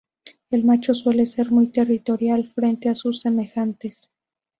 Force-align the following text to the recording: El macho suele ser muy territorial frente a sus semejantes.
El 0.49 0.63
macho 0.65 0.95
suele 0.95 1.27
ser 1.27 1.51
muy 1.51 1.67
territorial 1.67 2.51
frente 2.55 2.89
a 2.89 2.95
sus 2.95 3.21
semejantes. 3.21 4.09